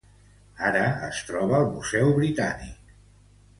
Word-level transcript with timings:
Ara, 0.69 0.81
es 1.09 1.19
troba 1.27 1.55
al 1.59 1.69
Museu 1.75 2.11
Britànic. 2.17 2.93